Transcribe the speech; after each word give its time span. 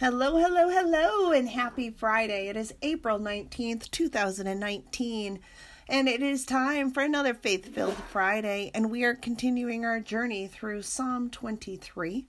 Hello, 0.00 0.36
hello, 0.36 0.68
hello, 0.68 1.32
and 1.32 1.48
happy 1.48 1.90
Friday. 1.90 2.46
It 2.46 2.56
is 2.56 2.72
April 2.82 3.18
19th, 3.18 3.90
2019, 3.90 5.40
and 5.88 6.08
it 6.08 6.22
is 6.22 6.46
time 6.46 6.92
for 6.92 7.02
another 7.02 7.34
Faith 7.34 7.74
Filled 7.74 7.96
Friday, 7.96 8.70
and 8.72 8.92
we 8.92 9.02
are 9.02 9.16
continuing 9.16 9.84
our 9.84 9.98
journey 9.98 10.46
through 10.46 10.82
Psalm 10.82 11.30
23. 11.30 12.26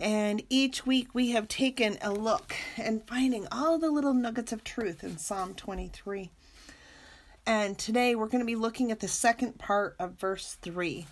And 0.00 0.42
each 0.50 0.84
week 0.84 1.14
we 1.14 1.30
have 1.30 1.46
taken 1.46 1.96
a 2.02 2.10
look 2.10 2.56
and 2.76 3.06
finding 3.06 3.46
all 3.52 3.78
the 3.78 3.92
little 3.92 4.12
nuggets 4.12 4.50
of 4.50 4.64
truth 4.64 5.04
in 5.04 5.16
Psalm 5.16 5.54
23. 5.54 6.32
And 7.46 7.78
today 7.78 8.16
we're 8.16 8.26
going 8.26 8.42
to 8.42 8.44
be 8.44 8.56
looking 8.56 8.90
at 8.90 8.98
the 8.98 9.06
second 9.06 9.58
part 9.58 9.94
of 10.00 10.18
verse 10.18 10.58
3. 10.60 11.06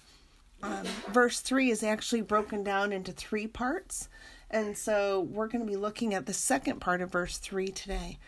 Um, 0.60 0.86
verse 1.12 1.38
3 1.38 1.70
is 1.70 1.84
actually 1.84 2.22
broken 2.22 2.64
down 2.64 2.92
into 2.92 3.12
three 3.12 3.46
parts. 3.46 4.08
And 4.51 4.77
so 4.77 5.21
we're 5.21 5.49
going 5.49 5.65
to 5.65 5.71
be 5.71 5.77
looking 5.77 6.15
at 6.15 6.27
the 6.27 6.33
second 6.33 6.80
part 6.80 7.01
of 7.01 7.12
verse 7.12 7.39
3 7.39 7.69
today. 7.69 8.19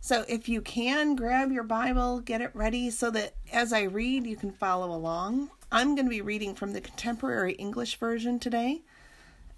So 0.00 0.24
if 0.28 0.48
you 0.48 0.60
can, 0.60 1.14
grab 1.14 1.52
your 1.52 1.62
Bible, 1.62 2.20
get 2.20 2.40
it 2.40 2.50
ready 2.54 2.90
so 2.90 3.10
that 3.10 3.34
as 3.52 3.72
I 3.72 3.82
read, 3.82 4.26
you 4.26 4.36
can 4.36 4.50
follow 4.50 4.94
along. 4.94 5.50
I'm 5.70 5.94
going 5.94 6.06
to 6.06 6.10
be 6.10 6.22
reading 6.22 6.54
from 6.54 6.72
the 6.72 6.80
Contemporary 6.80 7.52
English 7.52 7.96
Version 7.96 8.38
today. 8.38 8.82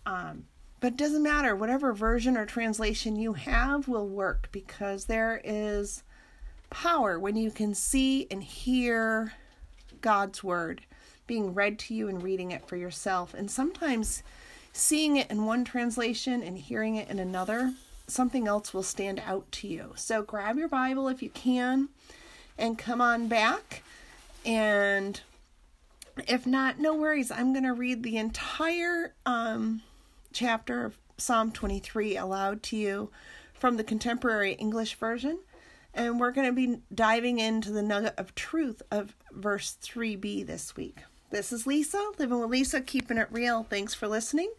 Um, 0.04 0.46
but 0.80 0.94
it 0.94 0.96
doesn't 0.96 1.22
matter, 1.22 1.54
whatever 1.54 1.92
version 1.92 2.36
or 2.36 2.44
translation 2.44 3.14
you 3.14 3.34
have 3.34 3.86
will 3.86 4.08
work 4.08 4.48
because 4.50 5.04
there 5.04 5.40
is 5.44 6.02
power 6.70 7.20
when 7.20 7.36
you 7.36 7.52
can 7.52 7.72
see 7.72 8.26
and 8.30 8.42
hear 8.42 9.34
God's 10.00 10.42
Word 10.42 10.82
being 11.28 11.54
read 11.54 11.78
to 11.78 11.94
you 11.94 12.08
and 12.08 12.20
reading 12.20 12.50
it 12.50 12.66
for 12.66 12.76
yourself. 12.76 13.32
And 13.32 13.48
sometimes 13.48 14.24
seeing 14.72 15.16
it 15.16 15.30
in 15.30 15.44
one 15.44 15.64
translation 15.64 16.42
and 16.42 16.58
hearing 16.58 16.96
it 16.96 17.08
in 17.08 17.18
another, 17.18 17.74
something 18.06 18.48
else 18.48 18.72
will 18.72 18.82
stand 18.82 19.22
out 19.24 19.50
to 19.52 19.68
you. 19.68 19.92
So 19.96 20.22
grab 20.22 20.58
your 20.58 20.68
Bible 20.68 21.08
if 21.08 21.22
you 21.22 21.30
can 21.30 21.88
and 22.58 22.78
come 22.78 23.00
on 23.00 23.28
back. 23.28 23.82
And 24.44 25.20
if 26.26 26.46
not, 26.46 26.78
no 26.78 26.94
worries. 26.94 27.30
I'm 27.30 27.52
going 27.52 27.64
to 27.64 27.72
read 27.72 28.02
the 28.02 28.16
entire 28.16 29.14
um, 29.26 29.82
chapter 30.32 30.84
of 30.84 30.98
Psalm 31.18 31.52
23 31.52 32.16
aloud 32.16 32.62
to 32.64 32.76
you 32.76 33.10
from 33.52 33.76
the 33.76 33.84
contemporary 33.84 34.54
English 34.54 34.94
version. 34.94 35.38
And 35.94 36.18
we're 36.18 36.32
going 36.32 36.46
to 36.46 36.52
be 36.52 36.78
diving 36.92 37.38
into 37.38 37.70
the 37.70 37.82
nugget 37.82 38.14
of 38.16 38.34
truth 38.34 38.80
of 38.90 39.14
verse 39.30 39.76
3b 39.82 40.46
this 40.46 40.74
week. 40.74 40.96
This 41.30 41.52
is 41.52 41.66
Lisa, 41.66 42.12
living 42.18 42.40
with 42.40 42.50
Lisa, 42.50 42.80
keeping 42.80 43.18
it 43.18 43.28
real. 43.30 43.62
Thanks 43.62 43.94
for 43.94 44.08
listening 44.08 44.50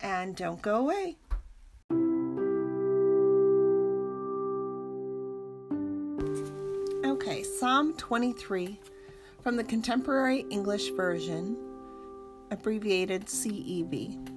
and 0.00 0.36
don't 0.36 0.62
go 0.62 0.76
away. 0.76 1.16
Okay, 7.04 7.42
Psalm 7.42 7.94
23 7.94 8.78
from 9.42 9.56
the 9.56 9.64
Contemporary 9.64 10.44
English 10.50 10.90
Version, 10.90 11.56
abbreviated 12.50 13.26
CEV. 13.26 14.32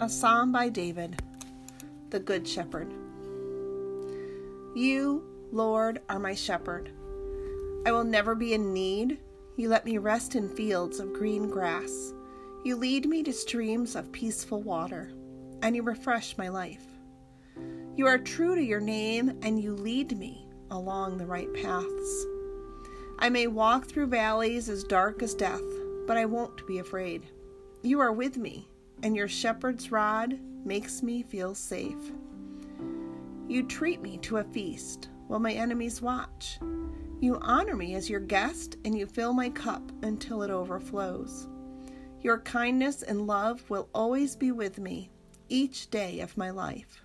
A 0.00 0.08
psalm 0.08 0.50
by 0.50 0.68
David, 0.68 1.22
the 2.10 2.18
Good 2.18 2.48
Shepherd. 2.48 2.92
You, 4.74 5.22
Lord, 5.52 6.00
are 6.08 6.18
my 6.18 6.34
shepherd. 6.34 6.90
I 7.86 7.92
will 7.92 8.04
never 8.04 8.34
be 8.34 8.54
in 8.54 8.72
need. 8.72 9.20
You 9.56 9.68
let 9.68 9.84
me 9.84 9.98
rest 9.98 10.34
in 10.34 10.48
fields 10.48 10.98
of 10.98 11.12
green 11.12 11.48
grass. 11.48 12.14
You 12.64 12.76
lead 12.76 13.04
me 13.04 13.22
to 13.24 13.32
streams 13.34 13.94
of 13.94 14.10
peaceful 14.10 14.62
water, 14.62 15.12
and 15.60 15.76
you 15.76 15.82
refresh 15.82 16.38
my 16.38 16.48
life. 16.48 16.86
You 17.94 18.06
are 18.06 18.16
true 18.16 18.54
to 18.54 18.62
your 18.62 18.80
name, 18.80 19.38
and 19.42 19.62
you 19.62 19.74
lead 19.74 20.16
me 20.16 20.48
along 20.70 21.18
the 21.18 21.26
right 21.26 21.52
paths. 21.52 22.26
I 23.18 23.28
may 23.28 23.48
walk 23.48 23.84
through 23.84 24.06
valleys 24.06 24.70
as 24.70 24.82
dark 24.82 25.22
as 25.22 25.34
death, 25.34 25.60
but 26.06 26.16
I 26.16 26.24
won't 26.24 26.66
be 26.66 26.78
afraid. 26.78 27.26
You 27.82 28.00
are 28.00 28.12
with 28.12 28.38
me, 28.38 28.66
and 29.02 29.14
your 29.14 29.28
shepherd's 29.28 29.92
rod 29.92 30.40
makes 30.64 31.02
me 31.02 31.22
feel 31.22 31.54
safe. 31.54 32.12
You 33.46 33.64
treat 33.64 34.00
me 34.00 34.16
to 34.22 34.38
a 34.38 34.44
feast 34.44 35.10
while 35.26 35.38
my 35.38 35.52
enemies 35.52 36.00
watch. 36.00 36.58
You 37.20 37.38
honor 37.42 37.76
me 37.76 37.94
as 37.94 38.08
your 38.08 38.20
guest, 38.20 38.78
and 38.86 38.96
you 38.96 39.04
fill 39.04 39.34
my 39.34 39.50
cup 39.50 39.82
until 40.02 40.42
it 40.42 40.50
overflows. 40.50 41.46
Your 42.24 42.38
kindness 42.38 43.02
and 43.02 43.26
love 43.26 43.68
will 43.68 43.90
always 43.94 44.34
be 44.34 44.50
with 44.50 44.78
me 44.78 45.10
each 45.50 45.90
day 45.90 46.20
of 46.20 46.38
my 46.38 46.48
life, 46.48 47.02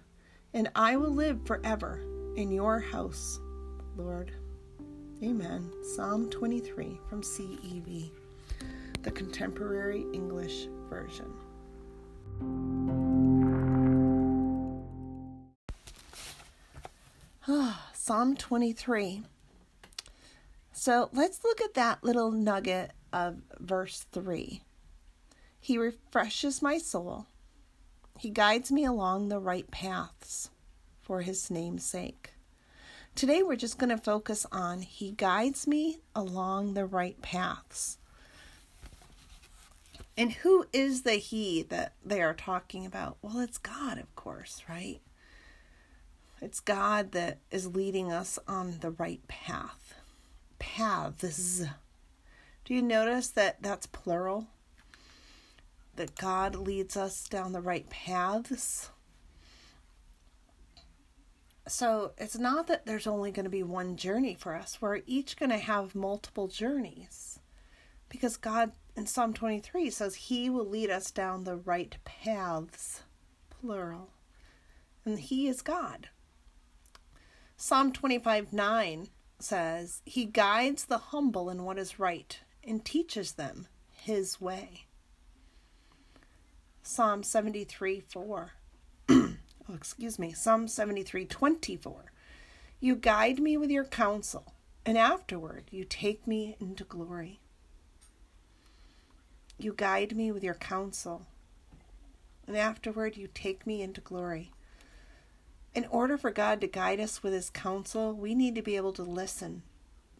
and 0.54 0.72
I 0.76 0.96
will 0.96 1.14
live 1.14 1.46
forever 1.46 2.00
in 2.38 2.54
your 2.54 2.80
house, 2.80 3.38
Lord. 3.98 4.32
Amen. 5.22 5.74
Psalm 5.84 6.30
23 6.30 7.02
from 7.10 7.22
CEV, 7.22 8.12
the 9.02 9.12
Contemporary 9.12 10.06
English 10.14 10.70
Version. 10.90 11.34
Psalm 17.94 18.38
23. 18.38 19.24
So 20.72 21.10
let's 21.12 21.44
look 21.44 21.60
at 21.60 21.74
that 21.74 22.06
little 22.06 22.32
nugget 22.32 22.92
of 23.12 23.42
verse 23.60 24.06
3. 24.14 24.62
He 25.60 25.78
refreshes 25.78 26.62
my 26.62 26.78
soul. 26.78 27.28
He 28.18 28.30
guides 28.30 28.72
me 28.72 28.86
along 28.86 29.30
the 29.30 29.40
right 29.40 29.70
paths 29.72 30.50
for 31.02 31.22
his 31.22 31.50
name's 31.50 31.86
sake. 31.86 32.32
Today 33.16 33.44
we're 33.44 33.56
just 33.56 33.78
going 33.78 33.90
to 33.90 33.98
focus 33.98 34.46
on 34.52 34.82
He 34.82 35.12
guides 35.12 35.68
me 35.68 36.00
along 36.16 36.74
the 36.74 36.86
right 36.86 37.22
paths. 37.22 37.98
And 40.16 40.32
who 40.32 40.66
is 40.72 41.04
the 41.04 41.16
He 41.16 41.64
that 41.64 41.94
they 42.06 42.22
are 42.22 42.34
talking 42.34 42.86
about? 42.86 43.18
Well, 43.22 43.40
it's 43.40 43.58
God, 43.58 43.98
of 43.98 44.16
course, 44.16 44.64
right? 44.70 45.02
It's 46.42 46.60
God 46.60 47.12
that 47.12 47.40
is 47.52 47.76
leading 47.76 48.12
us 48.12 48.40
on 48.48 48.80
the 48.80 48.92
right 48.92 49.26
path. 49.28 49.96
Paths. 50.58 51.64
Do 52.64 52.74
you 52.74 52.82
notice 52.82 53.28
that 53.30 53.62
that's 53.62 53.88
plural? 53.88 54.48
That 56.00 56.16
God 56.16 56.56
leads 56.56 56.96
us 56.96 57.28
down 57.28 57.52
the 57.52 57.60
right 57.60 57.88
paths. 57.90 58.90
So 61.68 62.14
it's 62.18 62.38
not 62.38 62.68
that 62.68 62.86
there's 62.86 63.06
only 63.06 63.32
going 63.32 63.44
to 63.44 63.50
be 63.50 63.64
one 63.64 63.98
journey 63.98 64.34
for 64.34 64.56
us. 64.56 64.82
We're 64.82 65.02
each 65.06 65.36
going 65.36 65.50
to 65.50 65.58
have 65.58 65.96
multiple 65.96 66.48
journeys 66.48 67.40
because 68.08 68.38
God 68.38 68.72
in 68.96 69.08
Psalm 69.08 69.34
23 69.34 69.90
says 69.90 70.16
He 70.16 70.50
will 70.50 70.66
lead 70.66 70.90
us 70.90 71.12
down 71.12 71.44
the 71.44 71.58
right 71.58 71.98
paths, 72.06 73.02
plural. 73.50 74.12
And 75.04 75.20
He 75.20 75.50
is 75.50 75.62
God. 75.62 76.08
Psalm 77.58 77.92
25 77.92 78.54
9 78.54 79.10
says, 79.38 80.02
He 80.06 80.24
guides 80.24 80.86
the 80.86 80.98
humble 80.98 81.50
in 81.50 81.66
what 81.66 81.78
is 81.78 82.00
right 82.00 82.40
and 82.64 82.86
teaches 82.86 83.34
them 83.34 83.68
His 83.92 84.40
way. 84.40 84.86
Psalm 86.84 87.24
73 87.24 88.00
4. 88.00 88.52
oh, 89.10 89.36
excuse 89.74 90.18
me, 90.18 90.32
Psalm 90.32 90.68
73 90.68 91.26
24. 91.26 92.12
You 92.80 92.96
guide 92.96 93.40
me 93.40 93.58
with 93.58 93.70
your 93.70 93.84
counsel, 93.84 94.54
and 94.86 94.98
afterward 94.98 95.66
you 95.72 95.84
take 95.84 96.26
me 96.26 96.56
into 96.60 96.84
glory. 96.84 97.40
You 99.58 99.74
guide 99.76 100.16
me 100.16 100.32
with 100.32 100.44
your 100.44 100.54
counsel, 100.54 101.28
and 102.48 102.56
afterward 102.56 103.18
you 103.18 103.28
take 103.34 103.68
me 103.68 103.82
into 103.82 104.00
glory. 104.00 104.52
In 105.76 105.86
order 105.92 106.18
for 106.18 106.32
God 106.32 106.62
to 106.62 106.68
guide 106.68 107.00
us 107.00 107.22
with 107.22 107.34
his 107.34 107.50
counsel, 107.50 108.14
we 108.14 108.34
need 108.34 108.56
to 108.56 108.62
be 108.62 108.78
able 108.78 108.94
to 108.94 109.04
listen 109.04 109.64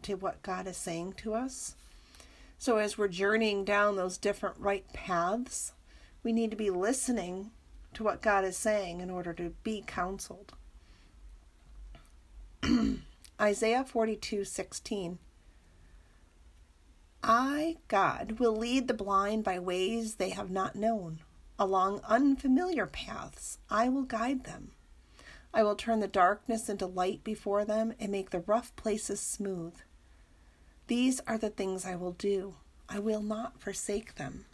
to 0.02 0.14
what 0.14 0.42
God 0.42 0.66
is 0.66 0.76
saying 0.76 1.14
to 1.14 1.34
us. 1.34 1.74
So, 2.58 2.76
as 2.76 2.98
we're 2.98 3.08
journeying 3.08 3.64
down 3.64 3.96
those 3.96 4.18
different 4.18 4.56
right 4.58 4.84
paths, 4.92 5.72
we 6.22 6.32
need 6.32 6.50
to 6.50 6.56
be 6.56 6.70
listening 6.70 7.50
to 7.94 8.04
what 8.04 8.22
God 8.22 8.44
is 8.44 8.56
saying 8.56 9.00
in 9.00 9.10
order 9.10 9.32
to 9.34 9.54
be 9.62 9.82
counseled. 9.86 10.54
Isaiah 13.40 13.84
42 13.84 14.44
16. 14.44 15.18
I, 17.22 17.76
God, 17.88 18.38
will 18.38 18.56
lead 18.56 18.88
the 18.88 18.94
blind 18.94 19.44
by 19.44 19.58
ways 19.58 20.14
they 20.14 20.30
have 20.30 20.50
not 20.50 20.76
known. 20.76 21.20
Along 21.58 22.00
unfamiliar 22.08 22.86
paths, 22.86 23.58
I 23.68 23.88
will 23.90 24.04
guide 24.04 24.44
them. 24.44 24.72
I 25.52 25.62
will 25.62 25.74
turn 25.74 26.00
the 26.00 26.08
darkness 26.08 26.68
into 26.68 26.86
light 26.86 27.22
before 27.22 27.64
them 27.64 27.92
and 27.98 28.10
make 28.10 28.30
the 28.30 28.40
rough 28.40 28.74
places 28.76 29.20
smooth. 29.20 29.74
These 30.86 31.20
are 31.26 31.36
the 31.36 31.50
things 31.50 31.84
I 31.84 31.96
will 31.96 32.12
do. 32.12 32.54
I 32.88 32.98
will 32.98 33.22
not 33.22 33.60
forsake 33.60 34.14
them. 34.14 34.46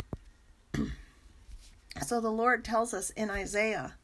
So 2.04 2.20
the 2.20 2.30
Lord 2.30 2.64
tells 2.64 2.94
us 2.94 3.10
in 3.10 3.30
Isaiah 3.30 3.94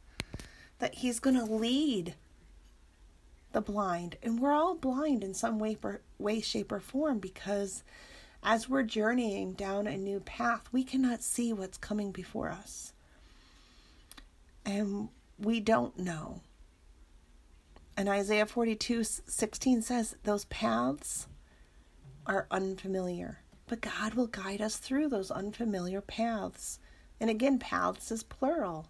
that 0.79 0.97
He's 0.97 1.21
going 1.21 1.37
to 1.37 1.45
lead 1.45 2.15
the 3.53 3.61
blind. 3.61 4.17
And 4.23 4.41
we're 4.41 4.53
all 4.53 4.75
blind 4.75 5.23
in 5.23 5.35
some 5.35 5.59
way, 5.59 5.77
way, 6.19 6.41
shape, 6.41 6.73
or 6.73 6.81
form 6.81 7.19
because 7.19 7.85
as 8.43 8.69
we're 8.69 8.83
journeying 8.83 9.53
down 9.53 9.87
a 9.87 9.97
new 9.97 10.21
path, 10.21 10.69
we 10.73 10.83
cannot 10.83 11.23
see 11.23 11.53
what's 11.53 11.79
coming 11.79 12.11
before 12.11 12.49
us. 12.49 12.93
And 14.65 15.09
we 15.39 15.61
don't 15.61 15.99
know. 15.99 16.41
And 17.97 18.09
Isaiah 18.09 18.47
42 18.47 19.05
16 19.05 19.83
says, 19.83 20.17
Those 20.25 20.47
paths 20.47 21.29
are 22.27 22.47
unfamiliar, 22.51 23.41
but 23.67 23.81
God 23.81 24.15
will 24.15 24.29
guide 24.29 24.61
us 24.61 24.77
through 24.77 25.09
those 25.09 25.31
unfamiliar 25.31 26.01
paths. 26.01 26.79
And 27.23 27.31
again, 27.31 27.61
paths 27.61 28.11
is 28.11 28.25
plural. 28.25 28.89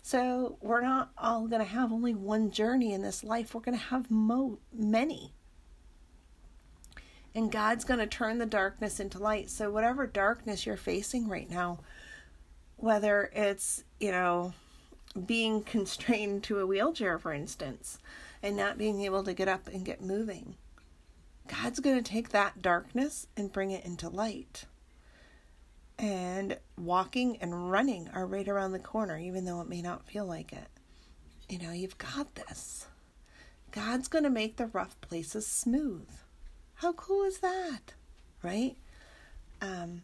So 0.00 0.56
we're 0.62 0.80
not 0.80 1.10
all 1.18 1.46
going 1.46 1.60
to 1.60 1.68
have 1.68 1.92
only 1.92 2.14
one 2.14 2.50
journey 2.50 2.94
in 2.94 3.02
this 3.02 3.22
life, 3.22 3.54
we're 3.54 3.60
going 3.60 3.76
to 3.76 3.84
have 3.84 4.10
mo- 4.10 4.58
many. 4.72 5.34
And 7.34 7.52
God's 7.52 7.84
going 7.84 8.00
to 8.00 8.06
turn 8.06 8.38
the 8.38 8.46
darkness 8.46 8.98
into 8.98 9.18
light. 9.18 9.50
So, 9.50 9.70
whatever 9.70 10.06
darkness 10.06 10.64
you're 10.64 10.78
facing 10.78 11.28
right 11.28 11.50
now, 11.50 11.80
whether 12.76 13.30
it's, 13.34 13.84
you 14.00 14.10
know, 14.10 14.54
being 15.26 15.62
constrained 15.64 16.42
to 16.44 16.60
a 16.60 16.66
wheelchair, 16.66 17.18
for 17.18 17.34
instance, 17.34 17.98
and 18.42 18.56
not 18.56 18.78
being 18.78 19.02
able 19.02 19.22
to 19.22 19.34
get 19.34 19.48
up 19.48 19.68
and 19.68 19.84
get 19.84 20.00
moving. 20.00 20.56
God's 21.46 21.80
going 21.80 22.02
to 22.02 22.10
take 22.10 22.30
that 22.30 22.62
darkness 22.62 23.26
and 23.36 23.52
bring 23.52 23.70
it 23.70 23.84
into 23.84 24.08
light. 24.08 24.64
And 26.00 26.56
walking 26.78 27.36
and 27.42 27.70
running 27.70 28.08
are 28.14 28.26
right 28.26 28.48
around 28.48 28.72
the 28.72 28.78
corner, 28.78 29.18
even 29.18 29.44
though 29.44 29.60
it 29.60 29.68
may 29.68 29.82
not 29.82 30.06
feel 30.06 30.24
like 30.24 30.50
it. 30.50 30.68
You 31.50 31.58
know, 31.58 31.72
you've 31.72 31.98
got 31.98 32.34
this. 32.36 32.86
God's 33.70 34.08
going 34.08 34.24
to 34.24 34.30
make 34.30 34.56
the 34.56 34.68
rough 34.68 34.98
places 35.02 35.46
smooth. 35.46 36.08
How 36.76 36.94
cool 36.94 37.24
is 37.24 37.40
that? 37.40 37.92
Right? 38.42 38.76
Um, 39.60 40.00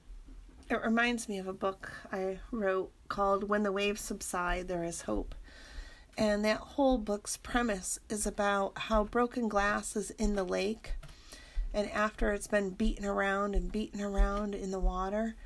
it 0.69 0.85
reminds 0.85 1.31
me 1.31 1.39
of 1.39 1.49
a 1.49 1.55
book 1.55 1.91
I 2.13 2.41
wrote 2.51 2.93
called 3.09 3.45
When 3.45 3.63
the 3.63 3.73
Waves 3.73 4.03
Subside, 4.03 4.69
There 4.69 4.85
Is 4.85 5.03
Hope. 5.03 5.35
And 6.19 6.45
that 6.45 6.59
whole 6.59 6.99
book's 6.99 7.39
premise 7.39 7.99
is 8.11 8.27
about 8.27 8.77
how 8.77 9.05
broken 9.05 9.49
glass 9.49 9.97
is 9.97 10.11
in 10.11 10.35
the 10.35 10.45
lake. 10.45 10.93
And 11.73 11.91
after 11.91 12.33
it's 12.33 12.49
been 12.49 12.71
beaten 12.71 13.07
around 13.07 13.55
and 13.55 13.73
beaten 13.73 14.03
around 14.03 14.55
in 14.55 14.73
the 14.73 14.81
water, 14.81 15.37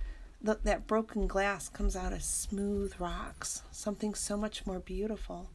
that 0.42 0.87
broken 0.87 1.26
glass 1.26 1.69
comes 1.69 1.94
out 1.94 2.12
as 2.12 2.25
smooth 2.25 2.94
rocks, 2.98 3.62
something 3.70 4.14
so 4.14 4.37
much 4.37 4.66
more 4.66 4.81
beautiful. 4.81 5.50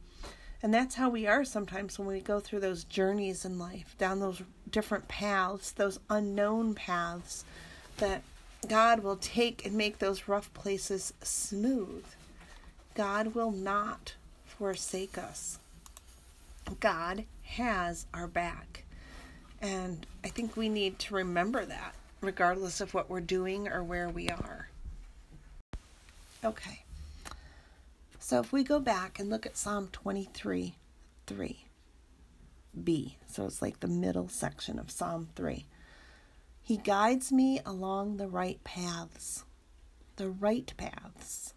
And 0.62 0.72
that's 0.72 0.94
how 0.94 1.10
we 1.10 1.26
are 1.26 1.44
sometimes 1.44 1.98
when 1.98 2.08
we 2.08 2.20
go 2.20 2.40
through 2.40 2.60
those 2.60 2.84
journeys 2.84 3.44
in 3.44 3.58
life, 3.58 3.94
down 3.98 4.20
those 4.20 4.42
different 4.70 5.06
paths, 5.08 5.72
those 5.72 6.00
unknown 6.08 6.74
paths 6.74 7.44
that 7.98 8.22
God 8.68 9.00
will 9.00 9.16
take 9.16 9.66
and 9.66 9.76
make 9.76 9.98
those 9.98 10.28
rough 10.28 10.52
places 10.54 11.12
smooth. 11.22 12.04
God 12.94 13.34
will 13.34 13.50
not 13.50 14.14
forsake 14.46 15.18
us. 15.18 15.58
God 16.80 17.24
has 17.42 18.06
our 18.14 18.26
back. 18.26 18.84
And 19.60 20.06
I 20.24 20.28
think 20.28 20.56
we 20.56 20.68
need 20.68 20.98
to 21.00 21.14
remember 21.14 21.64
that, 21.64 21.94
regardless 22.20 22.80
of 22.80 22.94
what 22.94 23.08
we're 23.08 23.20
doing 23.20 23.68
or 23.68 23.84
where 23.84 24.08
we 24.08 24.28
are. 24.30 24.68
Okay. 26.44 26.84
So 28.18 28.40
if 28.40 28.52
we 28.52 28.64
go 28.64 28.80
back 28.80 29.18
and 29.18 29.30
look 29.30 29.46
at 29.46 29.56
Psalm 29.56 29.88
23 29.92 30.74
3b, 31.26 33.14
so 33.26 33.44
it's 33.44 33.62
like 33.62 33.80
the 33.80 33.88
middle 33.88 34.28
section 34.28 34.78
of 34.78 34.90
Psalm 34.90 35.28
3. 35.36 35.66
He 36.62 36.76
guides 36.78 37.30
me 37.30 37.60
along 37.64 38.16
the 38.16 38.26
right 38.26 38.62
paths. 38.64 39.44
The 40.16 40.28
right 40.28 40.72
paths. 40.76 41.54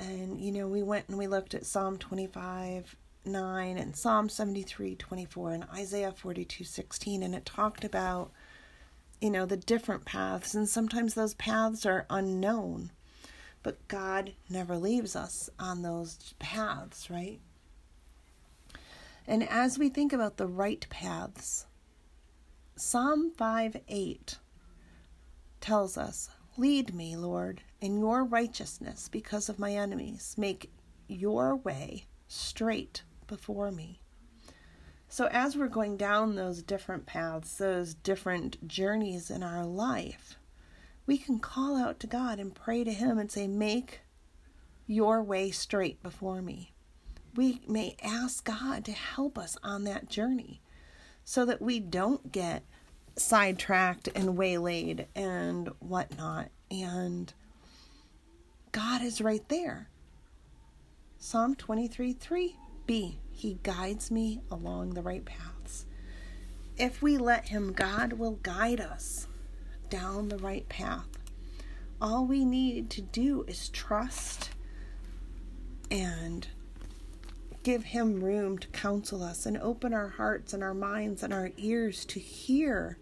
And, 0.00 0.40
you 0.40 0.52
know, 0.52 0.68
we 0.68 0.82
went 0.82 1.08
and 1.08 1.18
we 1.18 1.26
looked 1.26 1.54
at 1.54 1.66
Psalm 1.66 1.98
25 1.98 2.96
9 3.26 3.76
and 3.76 3.96
Psalm 3.96 4.28
73 4.28 4.94
24 4.94 5.50
and 5.50 5.64
Isaiah 5.74 6.12
42 6.12 6.64
16, 6.64 7.22
and 7.22 7.34
it 7.34 7.44
talked 7.44 7.84
about, 7.84 8.30
you 9.20 9.30
know, 9.30 9.44
the 9.44 9.56
different 9.56 10.04
paths. 10.04 10.54
And 10.54 10.68
sometimes 10.68 11.14
those 11.14 11.34
paths 11.34 11.84
are 11.84 12.06
unknown, 12.08 12.92
but 13.66 13.88
God 13.88 14.32
never 14.48 14.78
leaves 14.78 15.16
us 15.16 15.50
on 15.58 15.82
those 15.82 16.34
paths, 16.38 17.10
right? 17.10 17.40
And 19.26 19.42
as 19.42 19.76
we 19.76 19.88
think 19.88 20.12
about 20.12 20.36
the 20.36 20.46
right 20.46 20.86
paths, 20.88 21.66
Psalm 22.76 23.32
5 23.36 23.78
8 23.88 24.38
tells 25.60 25.98
us, 25.98 26.30
Lead 26.56 26.94
me, 26.94 27.16
Lord, 27.16 27.62
in 27.80 27.98
your 27.98 28.22
righteousness 28.22 29.08
because 29.08 29.48
of 29.48 29.58
my 29.58 29.72
enemies. 29.72 30.36
Make 30.38 30.70
your 31.08 31.56
way 31.56 32.06
straight 32.28 33.02
before 33.26 33.72
me. 33.72 33.98
So, 35.08 35.26
as 35.32 35.56
we're 35.56 35.66
going 35.66 35.96
down 35.96 36.36
those 36.36 36.62
different 36.62 37.04
paths, 37.04 37.58
those 37.58 37.94
different 37.94 38.68
journeys 38.68 39.28
in 39.28 39.42
our 39.42 39.66
life, 39.66 40.36
we 41.06 41.16
can 41.18 41.38
call 41.38 41.76
out 41.76 42.00
to 42.00 42.06
God 42.06 42.38
and 42.38 42.54
pray 42.54 42.84
to 42.84 42.92
Him 42.92 43.18
and 43.18 43.30
say, 43.30 43.46
Make 43.46 44.00
your 44.86 45.22
way 45.22 45.50
straight 45.50 46.02
before 46.02 46.42
me. 46.42 46.72
We 47.34 47.60
may 47.68 47.96
ask 48.02 48.44
God 48.44 48.84
to 48.86 48.92
help 48.92 49.38
us 49.38 49.56
on 49.62 49.84
that 49.84 50.08
journey 50.08 50.60
so 51.24 51.44
that 51.44 51.60
we 51.62 51.80
don't 51.80 52.32
get 52.32 52.62
sidetracked 53.16 54.08
and 54.14 54.36
waylaid 54.36 55.06
and 55.14 55.68
whatnot. 55.80 56.48
And 56.70 57.32
God 58.72 59.02
is 59.02 59.20
right 59.20 59.46
there. 59.48 59.88
Psalm 61.18 61.54
23 61.54 62.14
3b, 62.14 63.14
He 63.30 63.58
guides 63.62 64.10
me 64.10 64.40
along 64.50 64.90
the 64.90 65.02
right 65.02 65.24
paths. 65.24 65.86
If 66.76 67.02
we 67.02 67.16
let 67.16 67.48
Him, 67.48 67.72
God 67.72 68.14
will 68.14 68.38
guide 68.42 68.80
us 68.80 69.26
down 69.90 70.28
the 70.28 70.38
right 70.38 70.68
path. 70.68 71.06
All 72.00 72.26
we 72.26 72.44
need 72.44 72.90
to 72.90 73.00
do 73.00 73.44
is 73.48 73.68
trust 73.70 74.50
and 75.90 76.46
give 77.62 77.84
Him 77.84 78.22
room 78.22 78.58
to 78.58 78.68
counsel 78.68 79.22
us 79.22 79.46
and 79.46 79.56
open 79.58 79.94
our 79.94 80.08
hearts 80.08 80.52
and 80.52 80.62
our 80.62 80.74
minds 80.74 81.22
and 81.22 81.32
our 81.32 81.50
ears 81.56 82.04
to 82.06 82.20
hear 82.20 82.98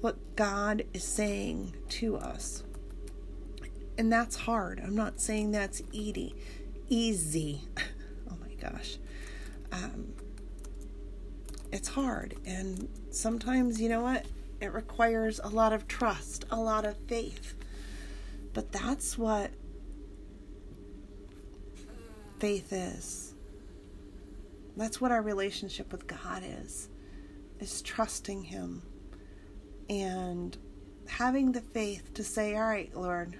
what 0.00 0.36
God 0.36 0.84
is 0.92 1.04
saying 1.04 1.74
to 1.88 2.16
us. 2.16 2.62
And 3.98 4.12
that's 4.12 4.36
hard. 4.36 4.80
I'm 4.82 4.96
not 4.96 5.20
saying 5.20 5.52
that's 5.52 5.82
easy. 5.92 6.34
Easy. 6.88 7.62
oh 8.30 8.36
my 8.40 8.54
gosh. 8.54 8.98
Um, 9.70 10.14
it's 11.70 11.88
hard. 11.88 12.34
And 12.44 12.88
sometimes, 13.10 13.80
you 13.80 13.88
know 13.88 14.02
what? 14.02 14.26
It 14.62 14.72
requires 14.72 15.40
a 15.42 15.48
lot 15.48 15.72
of 15.72 15.88
trust, 15.88 16.44
a 16.50 16.56
lot 16.56 16.84
of 16.84 16.96
faith. 17.08 17.54
But 18.54 18.70
that's 18.70 19.18
what 19.18 19.50
faith 22.38 22.72
is. 22.72 23.34
That's 24.76 25.00
what 25.00 25.10
our 25.10 25.22
relationship 25.22 25.90
with 25.90 26.06
God 26.06 26.44
is. 26.44 26.88
Is 27.58 27.82
trusting 27.82 28.44
him 28.44 28.82
and 29.88 30.56
having 31.06 31.52
the 31.52 31.60
faith 31.60 32.14
to 32.14 32.24
say, 32.24 32.54
"All 32.56 32.62
right, 32.62 32.94
Lord, 32.94 33.38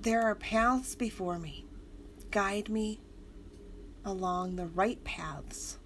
there 0.00 0.22
are 0.22 0.34
paths 0.34 0.94
before 0.94 1.38
me. 1.38 1.66
Guide 2.30 2.68
me 2.68 3.00
along 4.04 4.56
the 4.56 4.66
right 4.66 5.02
paths, 5.04 5.78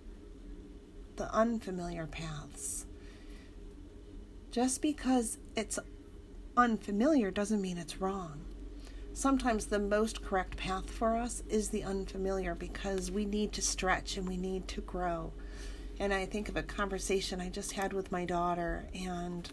the 1.17 1.33
unfamiliar 1.35 2.07
paths. 2.07 2.87
Just 4.51 4.81
because 4.81 5.39
it's 5.55 5.79
unfamiliar 6.57 7.31
doesn't 7.31 7.61
mean 7.61 7.79
it's 7.79 8.01
wrong 8.01 8.47
sometimes 9.17 9.65
the 9.67 9.79
most 9.79 10.23
correct 10.23 10.59
path 10.59 10.91
for 10.91 11.17
us 11.17 11.43
is 11.49 11.71
the 11.71 11.83
unfamiliar 11.83 12.55
because 12.55 13.11
we 13.11 13.25
need 13.25 13.51
to 13.51 13.63
stretch 13.63 14.19
and 14.19 14.29
we 14.29 14.37
need 14.37 14.69
to 14.69 14.83
grow. 14.83 15.33
And 15.99 16.13
I 16.13 16.27
think 16.27 16.51
of 16.51 16.57
a 16.57 16.63
conversation 16.63 17.41
I 17.41 17.49
just 17.49 17.73
had 17.73 17.95
with 17.95 18.13
my 18.13 18.27
daughter, 18.27 18.87
and 18.95 19.51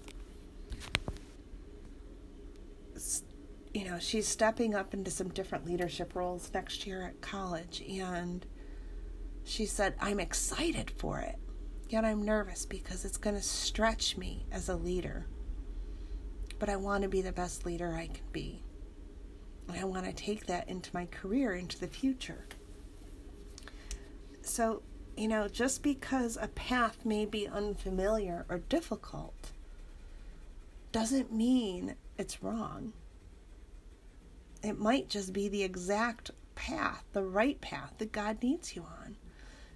you 3.74 3.86
know, 3.86 3.98
she's 4.00 4.27
stepping 4.27 4.75
up 4.75 4.93
into 4.93 5.10
some 5.10 5.29
different 5.29 5.65
leadership 5.65 6.13
roles 6.13 6.51
next 6.53 6.86
year 6.86 7.01
at 7.01 7.22
college. 7.22 7.82
And 7.89 8.46
she 9.46 9.65
said, 9.65 9.96
I'm 10.01 10.20
excited 10.20 10.91
for 10.91 11.22
it, 11.22 11.38
yet 11.89 12.05
I'm 12.05 12.23
nervous 12.23 12.65
because 12.65 13.05
it's 13.05 13.17
going 13.17 13.35
to 13.35 13.41
stretch 13.41 14.17
me 14.17 14.45
as 14.51 14.69
a 14.69 14.75
leader. 14.75 15.27
But 16.59 16.69
I 16.69 16.75
want 16.75 17.03
to 17.03 17.09
be 17.09 17.21
the 17.21 17.31
best 17.31 17.65
leader 17.65 17.93
I 17.93 18.07
can 18.07 18.25
be. 18.31 18.63
And 19.67 19.77
I 19.77 19.83
want 19.83 20.05
to 20.05 20.13
take 20.13 20.45
that 20.47 20.67
into 20.69 20.89
my 20.93 21.05
career, 21.05 21.53
into 21.53 21.79
the 21.79 21.87
future. 21.87 22.45
So, 24.41 24.81
you 25.15 25.27
know, 25.27 25.47
just 25.47 25.83
because 25.83 26.37
a 26.39 26.47
path 26.49 27.05
may 27.05 27.25
be 27.25 27.47
unfamiliar 27.47 28.45
or 28.49 28.59
difficult 28.59 29.51
doesn't 30.91 31.31
mean 31.31 31.95
it's 32.17 32.43
wrong. 32.43 32.93
It 34.61 34.79
might 34.79 35.09
just 35.09 35.33
be 35.33 35.49
the 35.49 35.63
exact 35.63 36.31
path, 36.55 37.03
the 37.13 37.23
right 37.23 37.59
path 37.59 37.93
that 37.97 38.11
God 38.11 38.41
needs 38.41 38.75
you 38.75 38.83
on. 38.83 39.17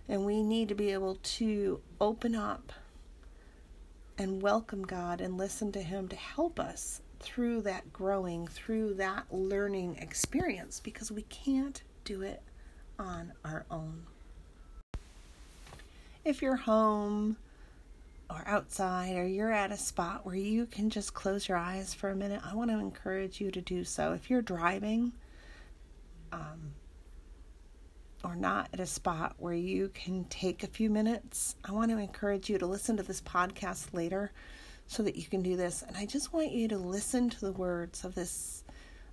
And 0.10 0.26
we 0.26 0.42
need 0.42 0.70
to 0.70 0.76
be 0.76 0.92
able 0.92 1.16
to 1.16 1.82
open 2.00 2.36
up 2.36 2.72
and 4.18 4.42
welcome 4.42 4.84
God 4.84 5.22
and 5.22 5.38
listen 5.38 5.72
to 5.74 5.82
Him 5.82 6.08
to 6.08 6.16
help 6.16 6.60
us 6.60 7.02
through 7.20 7.62
that 7.64 7.92
growing, 7.92 8.48
through 8.48 8.94
that 8.96 9.26
learning 9.32 9.98
experience, 9.98 10.80
because 10.80 11.12
we 11.12 11.24
can't 11.24 11.84
do 12.04 12.22
it 12.22 12.42
on 12.98 13.34
our 13.44 13.66
own. 13.70 14.04
If 16.24 16.42
you're 16.42 16.56
home 16.56 17.38
or 18.30 18.44
outside 18.46 19.16
or 19.16 19.26
you're 19.26 19.52
at 19.52 19.72
a 19.72 19.78
spot 19.78 20.26
where 20.26 20.36
you 20.36 20.66
can 20.66 20.90
just 20.90 21.14
close 21.14 21.48
your 21.48 21.58
eyes 21.58 21.94
for 21.94 22.10
a 22.10 22.16
minute, 22.16 22.42
I 22.46 22.56
want 22.56 22.70
to 22.72 22.80
encourage 22.80 23.40
you 23.40 23.52
to 23.52 23.62
do 23.62 23.84
so. 23.84 24.14
If 24.14 24.30
you're 24.30 24.42
driving, 24.42 25.14
um, 26.32 26.74
or 28.24 28.36
not 28.36 28.70
at 28.74 28.80
a 28.80 28.86
spot 28.86 29.36
where 29.38 29.54
you 29.54 29.90
can 29.94 30.26
take 30.26 30.64
a 30.64 30.68
few 30.68 30.90
minutes, 30.90 31.56
I 31.64 31.72
want 31.72 31.92
to 31.92 31.98
encourage 31.98 32.50
you 32.50 32.58
to 32.58 32.66
listen 32.66 32.98
to 32.98 33.04
this 33.04 33.22
podcast 33.22 33.94
later 33.94 34.32
so 34.88 35.04
that 35.04 35.16
you 35.16 35.26
can 35.26 35.42
do 35.44 35.56
this. 35.56 35.84
And 35.84 35.96
I 35.96 36.06
just 36.06 36.34
want 36.34 36.52
you 36.52 36.68
to 36.70 36.78
listen 36.78 37.30
to 37.30 37.40
the 37.40 37.52
words 37.52 38.04
of 38.04 38.16
this 38.16 38.64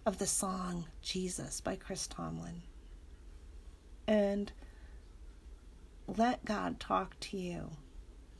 of 0.06 0.18
the 0.18 0.26
song 0.26 0.86
Jesus 1.00 1.60
by 1.60 1.76
Chris 1.76 2.06
Tomlin. 2.06 2.62
And 4.06 4.52
let 6.06 6.44
God 6.44 6.78
talk 6.78 7.18
to 7.20 7.38
you 7.38 7.70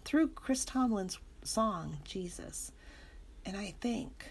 through 0.05 0.29
Chris 0.29 0.65
Tomlin's 0.65 1.19
song 1.43 1.99
Jesus. 2.05 2.71
And 3.47 3.57
I 3.57 3.75
think 3.81 4.27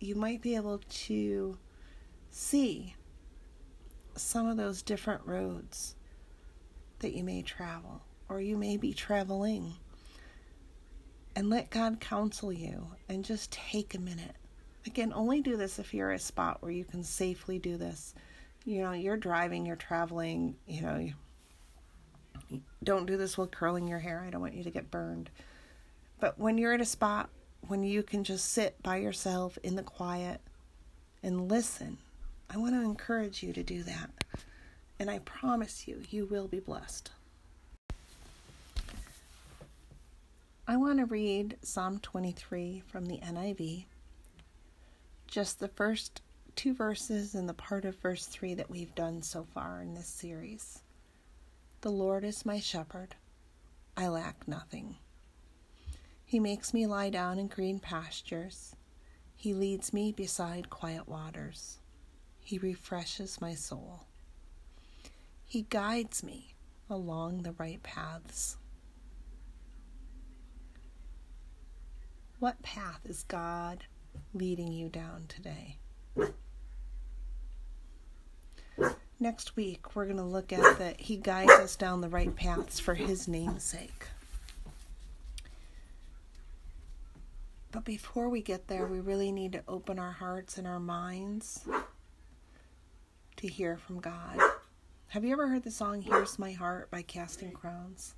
you 0.00 0.14
might 0.14 0.40
be 0.40 0.56
able 0.56 0.80
to 0.88 1.58
see 2.30 2.94
some 4.18 4.48
of 4.48 4.56
those 4.56 4.82
different 4.82 5.26
roads 5.26 5.94
that 7.00 7.12
you 7.12 7.24
may 7.24 7.42
travel 7.42 8.02
or 8.28 8.40
you 8.40 8.56
may 8.56 8.76
be 8.76 8.92
traveling. 8.92 9.74
And 11.34 11.48
let 11.48 11.70
God 11.70 12.00
counsel 12.00 12.52
you 12.52 12.88
and 13.08 13.24
just 13.24 13.50
take 13.50 13.94
a 13.94 14.00
minute. 14.00 14.36
Again, 14.86 15.12
only 15.14 15.40
do 15.40 15.56
this 15.56 15.78
if 15.78 15.94
you're 15.94 16.10
at 16.10 16.20
a 16.20 16.22
spot 16.22 16.58
where 16.60 16.72
you 16.72 16.84
can 16.84 17.02
safely 17.02 17.58
do 17.58 17.76
this. 17.76 18.14
You 18.64 18.82
know, 18.82 18.92
you're 18.92 19.16
driving, 19.16 19.64
you're 19.64 19.76
traveling, 19.76 20.56
you 20.66 20.82
know, 20.82 21.08
don't 22.82 23.06
do 23.06 23.16
this 23.16 23.38
while 23.38 23.46
curling 23.46 23.88
your 23.88 23.98
hair. 23.98 24.24
I 24.26 24.30
don't 24.30 24.42
want 24.42 24.54
you 24.54 24.64
to 24.64 24.70
get 24.70 24.90
burned. 24.90 25.30
But 26.20 26.38
when 26.38 26.58
you're 26.58 26.74
at 26.74 26.80
a 26.80 26.86
spot 26.86 27.30
when 27.68 27.82
you 27.84 28.02
can 28.02 28.24
just 28.24 28.50
sit 28.50 28.82
by 28.82 28.96
yourself 28.96 29.58
in 29.62 29.76
the 29.76 29.82
quiet 29.82 30.40
and 31.22 31.48
listen 31.48 31.98
I 32.52 32.58
want 32.58 32.74
to 32.74 32.82
encourage 32.82 33.42
you 33.42 33.54
to 33.54 33.62
do 33.62 33.82
that. 33.84 34.10
And 34.98 35.10
I 35.10 35.20
promise 35.20 35.88
you, 35.88 36.02
you 36.10 36.26
will 36.26 36.48
be 36.48 36.60
blessed. 36.60 37.10
I 40.68 40.76
want 40.76 40.98
to 40.98 41.06
read 41.06 41.56
Psalm 41.62 41.98
23 42.00 42.82
from 42.86 43.06
the 43.06 43.18
NIV, 43.18 43.86
just 45.26 45.60
the 45.60 45.68
first 45.68 46.20
two 46.54 46.74
verses 46.74 47.34
and 47.34 47.48
the 47.48 47.54
part 47.54 47.86
of 47.86 47.96
verse 47.96 48.26
3 48.26 48.54
that 48.54 48.70
we've 48.70 48.94
done 48.94 49.22
so 49.22 49.44
far 49.54 49.80
in 49.80 49.94
this 49.94 50.06
series. 50.06 50.82
The 51.80 51.90
Lord 51.90 52.22
is 52.22 52.46
my 52.46 52.60
shepherd, 52.60 53.14
I 53.96 54.08
lack 54.08 54.46
nothing. 54.46 54.96
He 56.24 56.38
makes 56.38 56.72
me 56.72 56.86
lie 56.86 57.10
down 57.10 57.38
in 57.38 57.48
green 57.48 57.80
pastures, 57.80 58.76
He 59.34 59.54
leads 59.54 59.92
me 59.92 60.12
beside 60.12 60.70
quiet 60.70 61.08
waters. 61.08 61.78
He 62.42 62.58
refreshes 62.58 63.40
my 63.40 63.54
soul. 63.54 64.06
He 65.44 65.66
guides 65.68 66.22
me 66.22 66.54
along 66.90 67.42
the 67.42 67.52
right 67.52 67.82
paths. 67.82 68.56
What 72.38 72.60
path 72.62 73.00
is 73.04 73.22
God 73.22 73.84
leading 74.34 74.72
you 74.72 74.88
down 74.88 75.26
today? 75.28 75.78
Next 79.20 79.54
week, 79.54 79.94
we're 79.94 80.06
going 80.06 80.16
to 80.16 80.24
look 80.24 80.52
at 80.52 80.78
that 80.78 81.00
He 81.00 81.16
guides 81.16 81.52
us 81.52 81.76
down 81.76 82.00
the 82.00 82.08
right 82.08 82.34
paths 82.34 82.80
for 82.80 82.94
His 82.94 83.28
name's 83.28 83.62
sake. 83.62 84.08
But 87.70 87.84
before 87.84 88.28
we 88.28 88.42
get 88.42 88.66
there, 88.66 88.86
we 88.86 88.98
really 88.98 89.30
need 89.30 89.52
to 89.52 89.62
open 89.68 89.98
our 89.98 90.10
hearts 90.10 90.58
and 90.58 90.66
our 90.66 90.80
minds 90.80 91.64
to 93.42 93.48
hear 93.48 93.76
from 93.76 93.98
God. 93.98 94.38
Have 95.08 95.24
you 95.24 95.32
ever 95.32 95.48
heard 95.48 95.64
the 95.64 95.70
song 95.72 96.00
Here's 96.00 96.38
My 96.38 96.52
Heart 96.52 96.92
by 96.92 97.02
Casting 97.02 97.50
Crowns? 97.50 98.14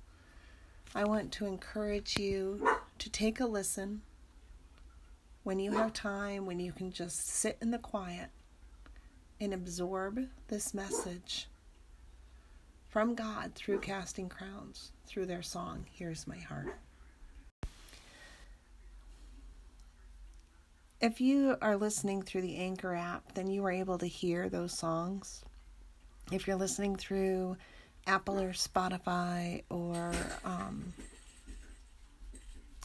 I 0.93 1.03
want 1.03 1.31
to 1.31 1.47
encourage 1.47 2.19
you 2.19 2.69
to 2.99 3.09
take 3.09 3.39
a 3.39 3.47
listen 3.47 4.03
when 5.41 5.59
you 5.59 5.71
have 5.71 5.93
time, 5.93 6.45
when 6.45 6.59
you 6.59 6.71
can 6.71 6.91
just 6.91 7.25
sit 7.25 7.57
in 7.59 7.71
the 7.71 7.79
quiet 7.79 8.29
and 9.41 9.51
absorb 9.51 10.19
this 10.47 10.75
message 10.75 11.47
from 12.87 13.15
God 13.15 13.55
through 13.55 13.79
Casting 13.79 14.29
Crowns, 14.29 14.91
through 15.07 15.25
their 15.25 15.41
song, 15.41 15.87
Here's 15.91 16.27
My 16.27 16.37
Heart. 16.37 16.75
If 21.01 21.19
you 21.19 21.57
are 21.61 21.75
listening 21.75 22.21
through 22.21 22.43
the 22.43 22.55
Anchor 22.55 22.95
app, 22.95 23.33
then 23.33 23.47
you 23.47 23.65
are 23.65 23.71
able 23.71 23.97
to 23.97 24.05
hear 24.05 24.47
those 24.47 24.77
songs. 24.77 25.43
If 26.31 26.47
you're 26.47 26.55
listening 26.55 26.95
through 26.95 27.57
Apple 28.07 28.39
or 28.39 28.53
Spotify 28.53 29.63
or 29.69 30.13
um, 30.45 30.93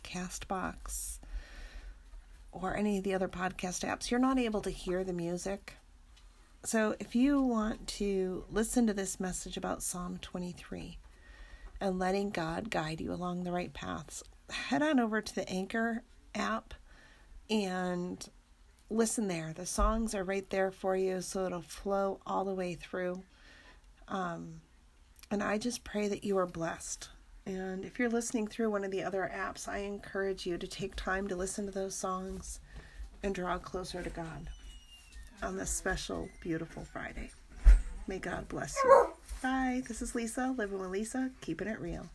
Castbox 0.02 1.18
or 2.50 2.76
any 2.76 2.98
of 2.98 3.04
the 3.04 3.14
other 3.14 3.28
podcast 3.28 3.88
apps, 3.88 4.10
you're 4.10 4.20
not 4.20 4.38
able 4.38 4.60
to 4.62 4.70
hear 4.70 5.04
the 5.04 5.12
music. 5.12 5.74
So 6.64 6.96
if 6.98 7.14
you 7.14 7.40
want 7.40 7.86
to 7.88 8.44
listen 8.50 8.88
to 8.88 8.92
this 8.92 9.20
message 9.20 9.56
about 9.56 9.84
Psalm 9.84 10.18
23 10.20 10.98
and 11.80 11.98
letting 11.98 12.30
God 12.30 12.70
guide 12.70 13.00
you 13.00 13.12
along 13.12 13.44
the 13.44 13.52
right 13.52 13.72
paths, 13.72 14.24
head 14.50 14.82
on 14.82 14.98
over 14.98 15.22
to 15.22 15.34
the 15.34 15.48
Anchor 15.48 16.02
app 16.34 16.74
and 17.50 18.26
listen 18.88 19.28
there. 19.28 19.52
The 19.52 19.66
songs 19.66 20.14
are 20.14 20.24
right 20.24 20.48
there 20.50 20.70
for 20.70 20.96
you, 20.96 21.20
so 21.20 21.44
it'll 21.44 21.60
flow 21.60 22.20
all 22.26 22.44
the 22.44 22.54
way 22.54 22.74
through. 22.74 23.22
Um, 24.08 24.60
and 25.30 25.42
I 25.42 25.58
just 25.58 25.84
pray 25.84 26.08
that 26.08 26.24
you 26.24 26.38
are 26.38 26.46
blessed. 26.46 27.08
And 27.46 27.84
if 27.84 27.98
you're 27.98 28.08
listening 28.08 28.46
through 28.46 28.70
one 28.70 28.84
of 28.84 28.90
the 28.90 29.02
other 29.02 29.30
apps, 29.34 29.68
I 29.68 29.78
encourage 29.78 30.46
you 30.46 30.58
to 30.58 30.66
take 30.66 30.94
time 30.94 31.28
to 31.28 31.36
listen 31.36 31.66
to 31.66 31.72
those 31.72 31.94
songs 31.94 32.60
and 33.22 33.34
draw 33.34 33.58
closer 33.58 34.02
to 34.02 34.10
God 34.10 34.48
on 35.42 35.56
this 35.56 35.70
special, 35.70 36.28
beautiful 36.40 36.84
Friday. 36.84 37.30
May 38.06 38.18
God 38.18 38.48
bless 38.48 38.76
you. 38.84 39.08
Bye. 39.42 39.82
This 39.88 40.02
is 40.02 40.14
Lisa, 40.14 40.54
living 40.56 40.78
with 40.78 40.90
Lisa, 40.90 41.30
keeping 41.40 41.68
it 41.68 41.80
real. 41.80 42.06